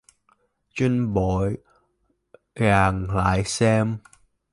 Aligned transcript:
Trinh 0.75 1.13
bội 1.13 1.57
vàng 2.55 3.15
lại 3.15 3.43
xem 3.43 3.97